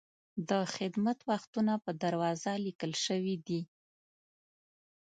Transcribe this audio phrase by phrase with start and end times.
[0.49, 3.61] د خدمت وختونه په دروازه لیکل شوي دي.